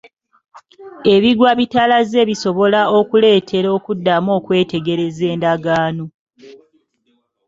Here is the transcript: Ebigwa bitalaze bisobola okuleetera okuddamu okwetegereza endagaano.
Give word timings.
Ebigwa 1.13 1.51
bitalaze 1.59 2.19
bisobola 2.29 2.81
okuleetera 2.99 3.67
okuddamu 3.77 4.29
okwetegereza 4.39 5.23
endagaano. 5.33 6.05